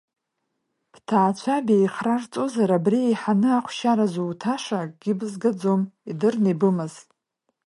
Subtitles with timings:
[0.93, 6.93] Бҭаацәа беихрарҵозар, абри еиҳаны ахәшьара зуҭаша, акгьы бызгаӡом, идырны ибымаз!